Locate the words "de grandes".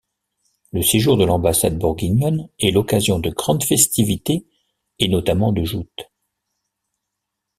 3.19-3.63